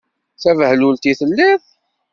[0.35, 1.61] D tabehlult i telliḍ.